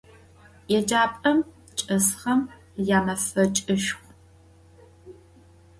[0.71, 1.37] Yêcap'em
[1.75, 2.41] çç'esxem
[2.87, 3.97] yamefeç'ışşxu.